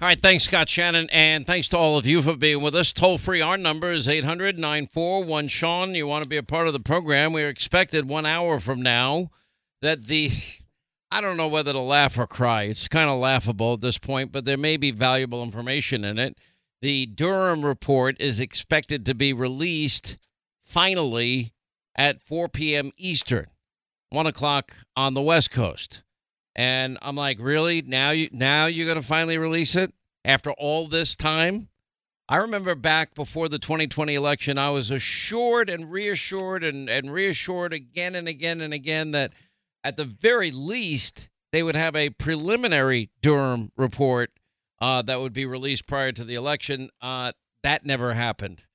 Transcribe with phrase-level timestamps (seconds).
[0.00, 2.90] All right, thanks, Scott Shannon, and thanks to all of you for being with us.
[2.90, 5.94] Toll free, our number is 800 941 Sean.
[5.94, 7.34] You want to be a part of the program?
[7.34, 9.28] We're expected one hour from now
[9.82, 10.32] that the,
[11.10, 12.62] I don't know whether to laugh or cry.
[12.62, 16.38] It's kind of laughable at this point, but there may be valuable information in it.
[16.80, 20.16] The Durham report is expected to be released
[20.64, 21.52] finally
[21.94, 22.92] at 4 p.m.
[22.96, 23.48] Eastern,
[24.08, 26.04] 1 o'clock on the West Coast.
[26.60, 27.80] And I'm like, really?
[27.80, 29.94] Now you now you're gonna finally release it
[30.26, 31.70] after all this time?
[32.28, 37.72] I remember back before the 2020 election, I was assured and reassured and, and reassured
[37.72, 39.32] again and again and again that
[39.82, 44.30] at the very least they would have a preliminary Durham report
[44.82, 46.90] uh, that would be released prior to the election.
[47.00, 48.66] Uh, that never happened.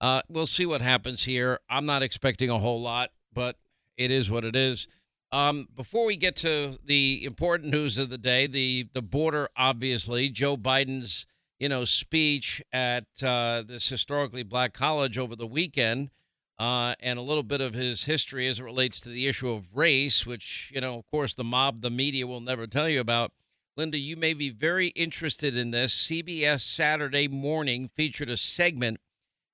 [0.00, 1.58] Uh, we'll see what happens here.
[1.68, 3.56] I'm not expecting a whole lot, but
[3.96, 4.86] it is what it is.
[5.32, 10.28] Um, before we get to the important news of the day, the the border, obviously,
[10.28, 11.26] Joe Biden's
[11.58, 16.10] you know speech at uh, this historically black college over the weekend,
[16.58, 19.74] uh, and a little bit of his history as it relates to the issue of
[19.74, 23.32] race, which you know, of course, the mob, the media will never tell you about.
[23.74, 25.94] Linda, you may be very interested in this.
[25.94, 29.00] CBS Saturday Morning featured a segment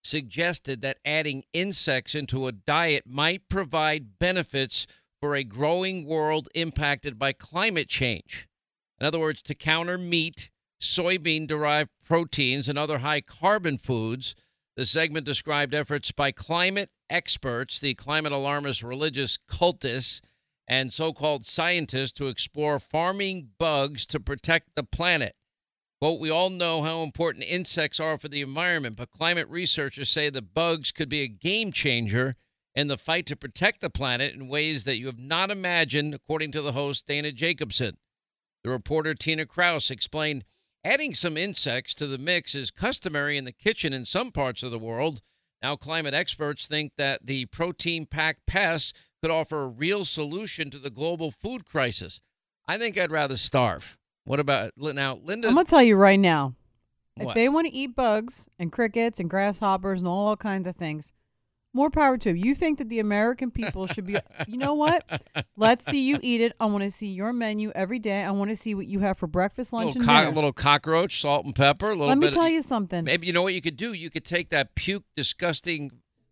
[0.03, 4.89] suggested that adding insects into a diet might provide benefits
[5.21, 8.49] for a growing world impacted by climate change.
[9.01, 14.35] In other words, to counter meat, soybean derived proteins, and other high carbon foods,
[14.77, 20.21] the segment described efforts by climate experts, the climate alarmist religious cultists,
[20.69, 25.35] and so called scientists to explore farming bugs to protect the planet.
[26.01, 30.31] Quote, we all know how important insects are for the environment, but climate researchers say
[30.31, 32.37] the bugs could be a game changer
[32.79, 36.53] in the fight to protect the planet in ways that you have not imagined, according
[36.53, 37.97] to the host, Dana Jacobson.
[38.63, 40.45] The reporter Tina Kraus explained
[40.85, 44.71] adding some insects to the mix is customary in the kitchen in some parts of
[44.71, 45.23] the world.
[45.61, 50.79] Now, climate experts think that the protein packed pests could offer a real solution to
[50.79, 52.21] the global food crisis.
[52.69, 53.99] I think I'd rather starve.
[54.25, 55.49] What about now, Linda?
[55.49, 56.55] I'm gonna tell you right now.
[57.17, 57.31] What?
[57.31, 61.13] If they want to eat bugs and crickets and grasshoppers and all kinds of things,
[61.75, 62.37] more power to 'em.
[62.37, 64.17] You think that the American people should be?
[64.47, 65.05] you know what?
[65.57, 66.53] Let's see you eat it.
[66.61, 68.23] I want to see your menu every day.
[68.25, 70.35] I want to see what you have for breakfast, lunch, little, and co- dinner.
[70.35, 71.87] little cockroach, salt and pepper.
[71.87, 73.05] A little Let me bit tell of, you something.
[73.05, 73.93] Maybe you know what you could do.
[73.93, 75.91] You could take that puke, disgusting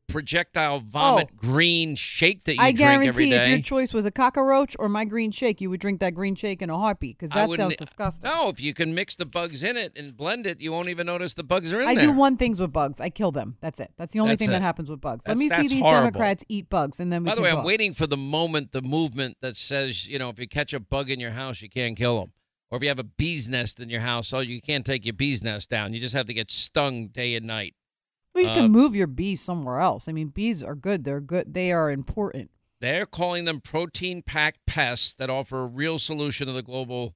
[0.09, 0.78] projectile oh.
[0.78, 1.37] vomit Oh.
[1.37, 4.89] green shake that you I drink every guarantee if your choice was a cockroach or
[4.89, 7.77] my green shake, you would drink that green shake in a heartbeat because that sounds
[7.77, 8.31] disgusting.
[8.31, 11.06] No, if you can mix the bugs in it and blend it, you won't even
[11.06, 12.05] notice the bugs are in I there.
[12.05, 13.00] I do one things with bugs.
[13.00, 13.56] I kill them.
[13.61, 13.93] That's it.
[13.97, 14.53] That's the only That's thing it.
[14.53, 15.27] that happens with bugs.
[15.27, 16.06] Let me see these horrible.
[16.11, 17.61] Democrats eat bugs, and then we By the way, talk.
[17.61, 20.81] I'm waiting for the moment, the movement that says, you know, if you catch a
[20.81, 22.33] bug in your house, you can't kill them.
[22.71, 25.12] Or if you have a bee's nest in your house, oh, you can't take your
[25.15, 25.94] bee's nest down.
[25.94, 27.75] You just have to get stung day and night.
[28.36, 30.08] Well, you uh, can move your bees somewhere else.
[30.08, 31.04] I mean, bees are good.
[31.04, 31.54] They're good.
[31.54, 32.50] They are important.
[32.80, 37.14] They're calling them protein packed pests that offer a real solution to the global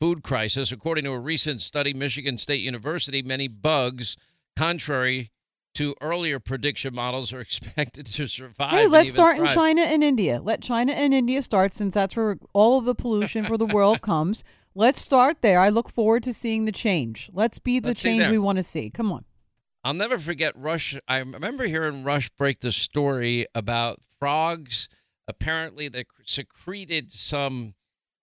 [0.00, 0.72] food crisis.
[0.72, 4.16] According to a recent study, Michigan State University, many bugs,
[4.56, 5.30] contrary
[5.74, 8.72] to earlier prediction models, are expected to survive.
[8.72, 9.46] Hey, let's start in.
[9.46, 10.40] China and India.
[10.42, 14.00] Let China and India start since that's where all of the pollution for the world
[14.02, 14.42] comes.
[14.74, 15.60] Let's start there.
[15.60, 17.30] I look forward to seeing the change.
[17.32, 18.90] Let's be the Let's change we want to see.
[18.90, 19.24] Come on.
[19.86, 20.96] I'll never forget Rush.
[21.06, 24.88] I remember hearing Rush break the story about frogs.
[25.28, 27.76] Apparently, they secreted some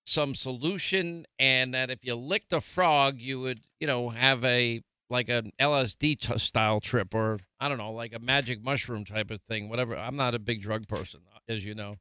[0.06, 4.82] some solution, and that if you licked a frog, you would, you know, have a
[5.10, 9.32] like an LSD t- style trip, or I don't know, like a magic mushroom type
[9.32, 9.70] of thing.
[9.70, 9.96] Whatever.
[9.96, 11.96] I'm not a big drug person, as you know.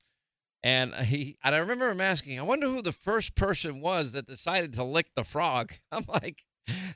[0.64, 4.26] And he and I remember him asking, I wonder who the first person was that
[4.26, 5.74] decided to lick the frog.
[5.92, 6.42] I'm like,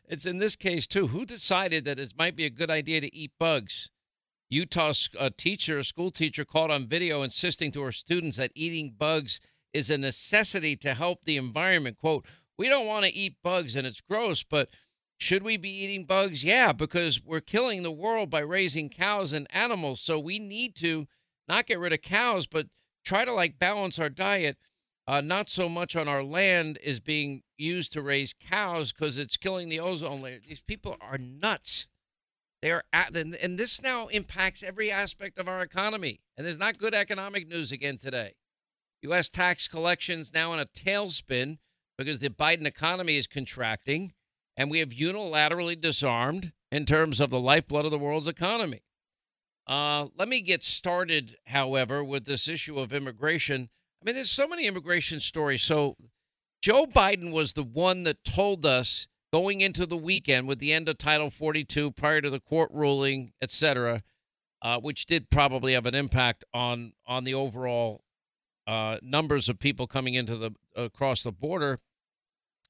[0.09, 1.09] it's in this case too.
[1.09, 3.91] Who decided that it might be a good idea to eat bugs?
[4.49, 8.53] Utah s- a teacher, a school teacher, caught on video insisting to her students that
[8.55, 9.41] eating bugs
[9.73, 11.99] is a necessity to help the environment.
[11.99, 12.25] "Quote:
[12.57, 14.71] We don't want to eat bugs, and it's gross, but
[15.19, 16.45] should we be eating bugs?
[16.45, 20.01] Yeah, because we're killing the world by raising cows and animals.
[20.01, 21.09] So we need to
[21.49, 22.69] not get rid of cows, but
[23.05, 24.59] try to like balance our diet.
[25.09, 29.37] Uh, not so much on our land is being used to raise cows because it's
[29.37, 30.41] killing the ozone layer.
[30.47, 31.87] These people are nuts.
[32.61, 36.21] They are at, and, and this now impacts every aspect of our economy.
[36.37, 38.35] And there's not good economic news again today.
[39.03, 39.31] U.S.
[39.31, 41.59] tax collections now in a tailspin
[41.97, 44.13] because the Biden economy is contracting,
[44.57, 48.83] and we have unilaterally disarmed in terms of the lifeblood of the world's economy.
[49.67, 53.69] Uh, let me get started, however, with this issue of immigration.
[54.01, 55.63] I mean, there's so many immigration stories.
[55.63, 55.97] So,
[56.63, 60.89] Joe Biden was the one that told us going into the weekend with the end
[60.89, 64.03] of Title 42 prior to the court ruling, et cetera,
[64.63, 68.03] uh, which did probably have an impact on on the overall
[68.67, 71.79] uh, numbers of people coming into the across the border.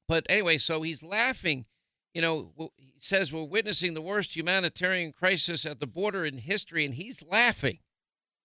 [0.08, 1.66] But anyway, so he's laughing.
[2.14, 6.84] You know, he says we're witnessing the worst humanitarian crisis at the border in history,
[6.84, 7.78] and he's laughing.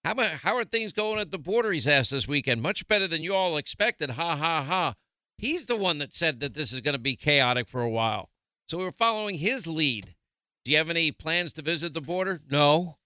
[0.04, 1.72] How about how are things going at the border?
[1.72, 2.62] He's asked this weekend.
[2.62, 4.12] Much better than you all expected.
[4.12, 4.96] Ha ha ha.
[5.38, 8.30] He's the one that said that this is going to be chaotic for a while.
[8.68, 10.16] So we're following his lead.
[10.64, 12.42] Do you have any plans to visit the border?
[12.50, 12.98] No.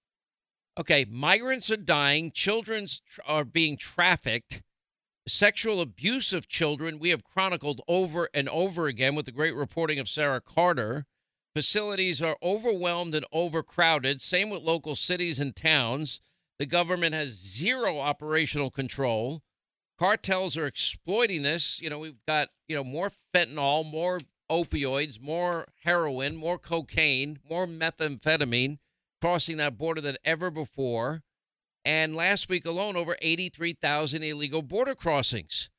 [0.78, 2.88] Okay, migrants are dying, children
[3.26, 4.62] are being trafficked,
[5.26, 10.00] sexual abuse of children we have chronicled over and over again with the great reporting
[10.00, 11.06] of Sarah Carter.
[11.54, 16.20] Facilities are overwhelmed and overcrowded, same with local cities and towns.
[16.60, 19.42] The government has zero operational control.
[20.00, 21.82] Cartels are exploiting this.
[21.82, 24.20] You know, we've got, you know, more fentanyl, more
[24.50, 28.78] opioids, more heroin, more cocaine, more methamphetamine
[29.22, 31.24] crossing that border than ever before.
[31.84, 35.70] And last week alone, over 83,000 illegal border crossings.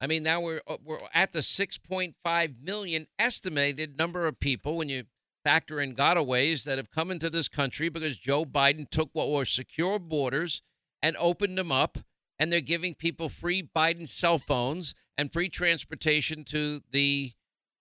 [0.00, 4.88] I mean, now we're uh, we're at the 6.5 million estimated number of people when
[4.88, 5.04] you
[5.48, 9.46] factor in gotaways that have come into this country because Joe Biden took what were
[9.46, 10.60] secure borders
[11.00, 11.96] and opened them up,
[12.38, 17.32] and they're giving people free Biden cell phones and free transportation to the,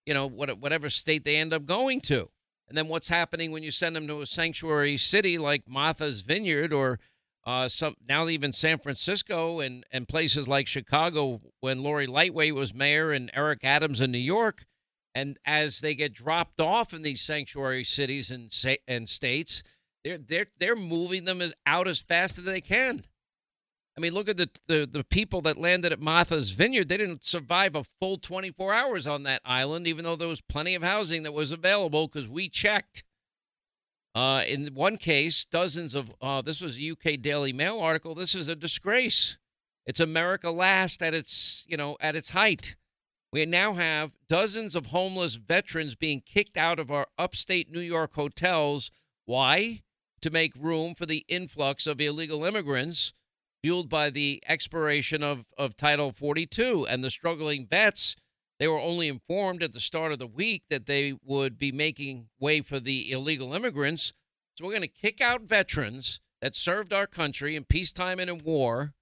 [0.06, 2.30] you know, whatever state they end up going to.
[2.69, 6.72] And then what's happening when you send them to a sanctuary city like Martha's Vineyard
[6.72, 7.02] or
[7.46, 12.74] uh, some now even San Francisco and, and places like Chicago when Lori Lightweight was
[12.74, 14.64] mayor and Eric Adams in New York.
[15.18, 18.54] And as they get dropped off in these sanctuary cities and
[18.88, 19.64] and states,
[20.04, 23.04] they're they're they're moving them out as fast as they can.
[23.98, 26.88] I mean, look at the, the, the people that landed at Martha's Vineyard.
[26.88, 30.75] They didn't survive a full 24 hours on that island, even though there was plenty
[30.75, 33.04] of housing that was available because we checked.
[34.14, 38.14] Uh, in one case, dozens of uh, this was a UK Daily Mail article.
[38.14, 39.40] This is a disgrace.
[39.88, 42.75] It's America last at its you know at its height.
[43.31, 48.13] We now have dozens of homeless veterans being kicked out of our upstate New York
[48.13, 48.89] hotels.
[49.25, 49.83] Why?
[50.21, 53.13] To make room for the influx of illegal immigrants
[53.62, 58.15] fueled by the expiration of, of Title 42 and the struggling vets.
[58.59, 62.30] They were only informed at the start of the week that they would be making
[62.39, 64.13] way for the illegal immigrants.
[64.56, 68.38] So we're going to kick out veterans that served our country in peacetime and in
[68.39, 68.94] war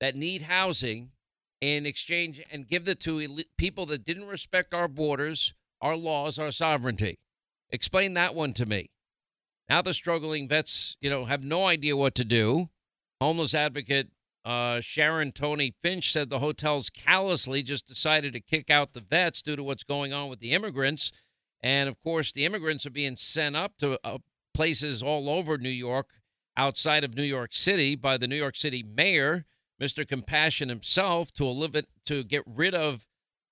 [0.00, 1.10] that need housing
[1.64, 6.50] in exchange and give it to people that didn't respect our borders, our laws, our
[6.50, 7.18] sovereignty.
[7.70, 8.90] Explain that one to me.
[9.68, 12.68] Now the struggling vets, you know, have no idea what to do.
[13.20, 14.10] Homeless advocate
[14.44, 19.40] uh, Sharon Tony Finch said the hotels callously just decided to kick out the vets
[19.40, 21.12] due to what's going on with the immigrants.
[21.62, 24.18] And of course, the immigrants are being sent up to uh,
[24.52, 26.10] places all over New York,
[26.58, 29.46] outside of New York City, by the New York City mayor,
[29.80, 30.06] Mr.
[30.06, 33.06] Compassion himself, to it, to get rid of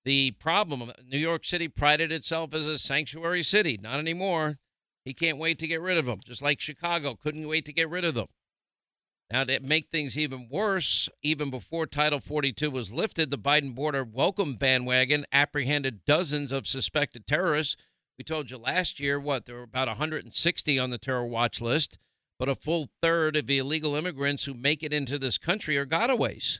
[0.05, 0.91] the problem.
[1.05, 3.77] New York City prided itself as a sanctuary city.
[3.81, 4.57] Not anymore.
[5.05, 7.89] He can't wait to get rid of them, just like Chicago couldn't wait to get
[7.89, 8.27] rid of them.
[9.31, 14.03] Now, to make things even worse, even before Title 42 was lifted, the Biden border
[14.03, 17.75] welcome bandwagon apprehended dozens of suspected terrorists.
[18.17, 21.97] We told you last year, what, there were about 160 on the terror watch list,
[22.43, 25.85] but a full third of the illegal immigrants who make it into this country are
[25.85, 26.59] gotaways.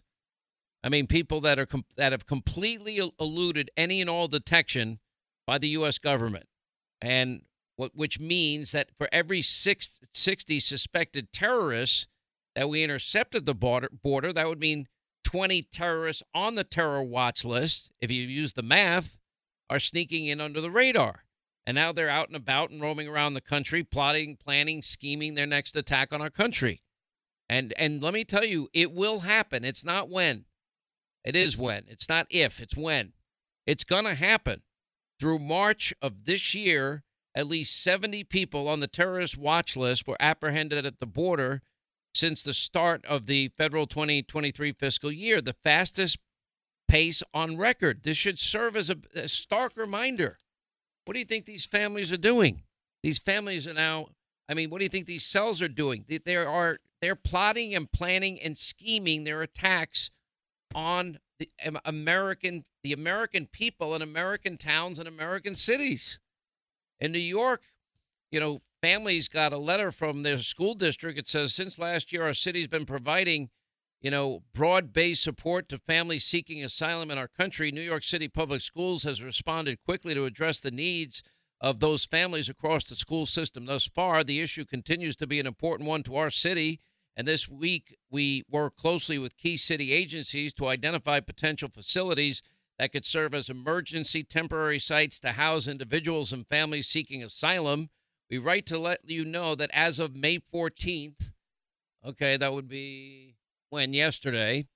[0.81, 4.99] I mean, people that are that have completely eluded any and all detection
[5.45, 5.97] by the U.S.
[5.97, 6.45] government,
[7.01, 7.41] and
[7.75, 12.07] what, which means that for every six, 60 suspected terrorists,
[12.55, 14.87] that we intercepted the border, border, that would mean
[15.25, 19.17] 20 terrorists on the terror watch list, if you use the math,
[19.69, 21.25] are sneaking in under the radar.
[21.65, 25.46] And now they're out and about and roaming around the country, plotting, planning, scheming their
[25.46, 26.82] next attack on our country.
[27.50, 29.63] And and let me tell you, it will happen.
[29.63, 30.46] It's not when.
[31.24, 31.86] It is when.
[31.88, 33.13] It's not if, it's when.
[33.65, 34.62] It's going to happen.
[35.20, 37.03] Through March of this year,
[37.36, 41.62] at least 70 people on the terrorist watch list were apprehended at the border
[42.13, 46.20] since the start of the federal 2023 fiscal year, the fastest
[46.88, 48.03] pace on record.
[48.03, 50.38] This should serve as a, a stark reminder.
[51.05, 52.63] What do you think these families are doing?
[53.01, 54.07] These families are now,
[54.48, 56.05] I mean, what do you think these cells are doing?
[56.07, 60.10] They are they're plotting and planning and scheming their attacks
[60.74, 61.50] on the
[61.83, 66.19] American the American people in American towns and American cities.
[67.00, 67.63] In New York,
[68.31, 71.19] you know, families got a letter from their school district.
[71.19, 73.50] It says, since last year, our city's been providing,
[74.03, 78.27] you know, broad based support to families seeking asylum in our country, New York City
[78.27, 81.24] Public Schools has responded quickly to address the needs
[81.62, 83.65] of those families across the school system.
[83.65, 86.81] Thus far, the issue continues to be an important one to our city.
[87.15, 92.41] And this week, we work closely with key city agencies to identify potential facilities
[92.77, 97.89] that could serve as emergency temporary sites to house individuals and families seeking asylum.
[98.29, 101.31] We write to let you know that as of May 14th,
[102.05, 103.36] okay, that would be
[103.73, 104.67] when yesterday,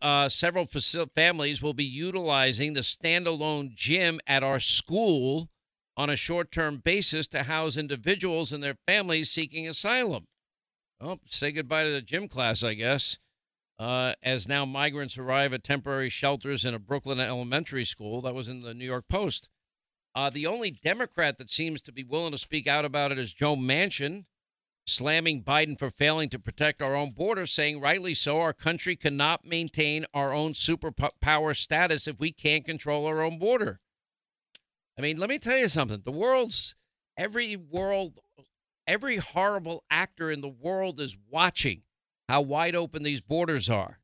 [0.00, 0.66] uh, several
[1.14, 5.50] families will be utilizing the standalone gym at our school
[5.94, 10.24] on a short term basis to house individuals and their families seeking asylum.
[11.02, 13.18] Oh, say goodbye to the gym class, I guess.
[13.78, 18.22] Uh, as now migrants arrive at temporary shelters in a Brooklyn elementary school.
[18.22, 19.50] That was in the New York Post.
[20.14, 23.34] Uh, the only Democrat that seems to be willing to speak out about it is
[23.34, 24.24] Joe Manchin,
[24.86, 29.44] slamming Biden for failing to protect our own border, saying, rightly so, our country cannot
[29.44, 33.80] maintain our own superpower status if we can't control our own border.
[34.98, 36.02] I mean, let me tell you something.
[36.04, 36.76] The world's
[37.16, 38.18] every world,
[38.86, 41.82] every horrible actor in the world is watching
[42.28, 44.00] how wide open these borders are.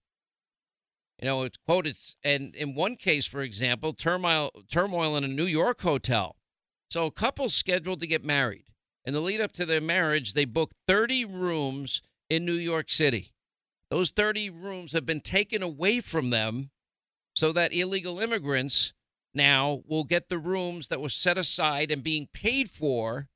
[1.20, 5.46] You know, it's quoted, and in one case, for example, turmoil, turmoil in a New
[5.46, 6.36] York hotel.
[6.90, 8.64] So, a couple scheduled to get married.
[9.04, 13.32] In the lead up to their marriage, they booked 30 rooms in New York City.
[13.90, 16.70] Those 30 rooms have been taken away from them
[17.34, 18.92] so that illegal immigrants
[19.34, 23.28] now will get the rooms that were set aside and being paid for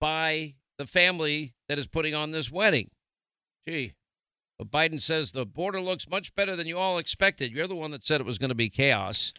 [0.00, 2.90] by the family that is putting on this wedding.
[3.66, 3.94] Gee,
[4.58, 7.52] but Biden says the border looks much better than you all expected.
[7.52, 9.32] You're the one that said it was going to be chaos.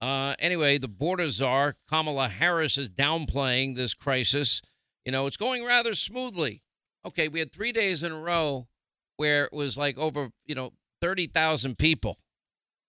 [0.00, 4.60] Uh, anyway, the border czar, Kamala Harris, is downplaying this crisis.
[5.04, 6.62] You know, it's going rather smoothly.
[7.06, 8.68] Okay, we had three days in a row
[9.16, 12.18] where it was like over, you know, 30,000 people.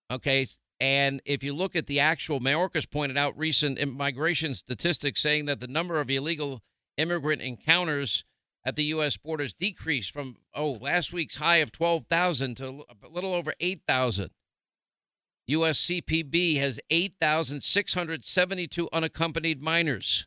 [0.09, 0.47] Okay,
[0.79, 5.59] and if you look at the actual, Mayorkas pointed out recent immigration statistics saying that
[5.59, 6.61] the number of illegal
[6.97, 8.23] immigrant encounters
[8.63, 9.17] at the U.S.
[9.17, 14.31] borders decreased from, oh, last week's high of 12,000 to a little over 8,000.
[15.47, 15.85] U.S.
[15.85, 20.25] CPB has 8,672 unaccompanied minors.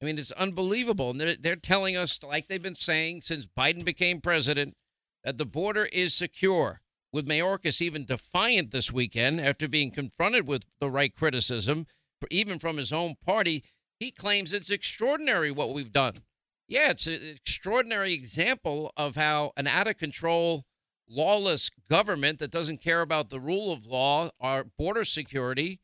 [0.00, 1.10] I mean, it's unbelievable.
[1.10, 4.76] And they're, they're telling us, like they've been saying since Biden became president,
[5.22, 6.82] that the border is secure
[7.12, 11.86] with Mayorkas even defiant this weekend after being confronted with the right criticism,
[12.30, 13.64] even from his own party.
[13.98, 16.22] He claims it's extraordinary what we've done.
[16.66, 20.64] Yeah, it's an extraordinary example of how an out of control,
[21.08, 25.80] lawless government that doesn't care about the rule of law, our border security,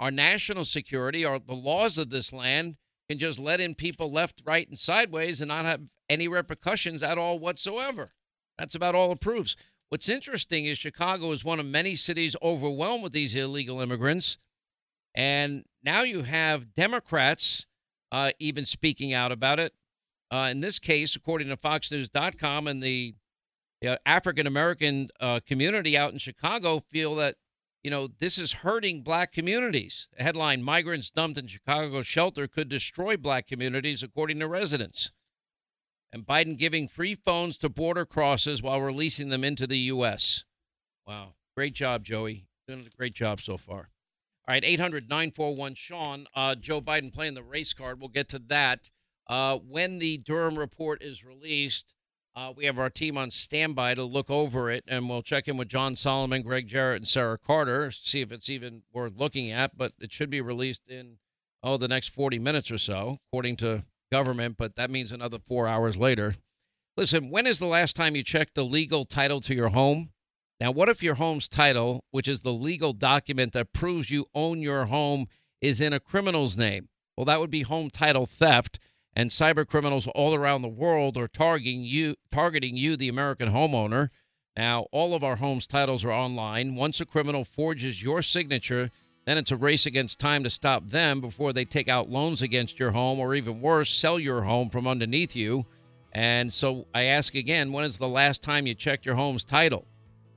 [0.00, 2.76] our national security, our the laws of this land
[3.08, 7.18] can just let in people left, right, and sideways and not have any repercussions at
[7.18, 8.12] all whatsoever.
[8.58, 9.56] That's about all it proves.
[9.88, 14.38] What's interesting is Chicago is one of many cities overwhelmed with these illegal immigrants.
[15.14, 17.66] And now you have Democrats
[18.10, 19.72] uh, even speaking out about it.
[20.32, 23.14] Uh, in this case, according to FoxNews.com and the
[23.86, 27.36] uh, African American uh, community out in Chicago, feel that
[27.84, 30.08] you know this is hurting black communities.
[30.18, 35.12] Headline: Migrants dumped in Chicago shelter could destroy black communities, according to residents
[36.14, 40.44] and Biden giving free phones to border crosses while releasing them into the U.S.
[41.08, 41.34] Wow.
[41.56, 42.46] Great job, Joey.
[42.68, 43.90] Doing a great job so far.
[44.46, 46.26] All right, 800 941 Sean.
[46.32, 47.98] Uh, Joe Biden playing the race card.
[47.98, 48.90] We'll get to that.
[49.26, 51.92] Uh, when the Durham report is released,
[52.36, 55.56] uh, we have our team on standby to look over it, and we'll check in
[55.56, 59.52] with John Solomon, Greg Jarrett, and Sarah Carter, to see if it's even worth looking
[59.52, 59.76] at.
[59.76, 61.18] But it should be released in,
[61.62, 65.68] oh, the next 40 minutes or so, according to government, but that means another four
[65.68, 66.34] hours later.
[66.96, 70.10] Listen, when is the last time you checked the legal title to your home?
[70.60, 74.60] Now, what if your home's title, which is the legal document that proves you own
[74.60, 75.26] your home,
[75.60, 76.88] is in a criminal's name?
[77.16, 78.78] Well, that would be home title theft,
[79.16, 84.10] and cyber criminals all around the world are targeting you, targeting you, the American homeowner.
[84.56, 86.74] Now, all of our home's titles are online.
[86.74, 88.90] Once a criminal forges your signature,
[89.24, 92.78] then it's a race against time to stop them before they take out loans against
[92.78, 95.66] your home or even worse, sell your home from underneath you.
[96.12, 99.86] And so I ask again, when is the last time you checked your home's title?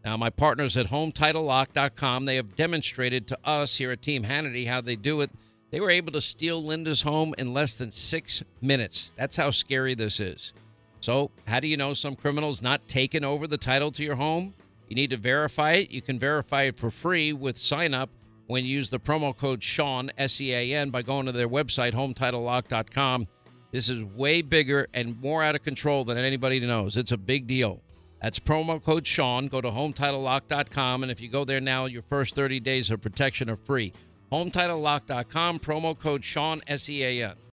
[0.05, 4.81] Now, my partners at HometitleLock.com, they have demonstrated to us here at Team Hannity how
[4.81, 5.29] they do it.
[5.69, 9.13] They were able to steal Linda's home in less than six minutes.
[9.17, 10.53] That's how scary this is.
[11.01, 14.53] So, how do you know some criminal's not taken over the title to your home?
[14.87, 15.91] You need to verify it.
[15.91, 18.09] You can verify it for free with sign up
[18.47, 21.49] when you use the promo code Sean, S E A N, by going to their
[21.49, 23.27] website, hometitlelock.com.
[23.71, 26.95] This is way bigger and more out of control than anybody knows.
[26.95, 27.81] It's a big deal.
[28.21, 29.47] That's promo code Sean.
[29.47, 33.49] Go to HometitleLock.com, and if you go there now, your first 30 days of protection
[33.49, 33.93] are free.
[34.31, 37.37] HometitleLock.com, promo code Sean, S E A N.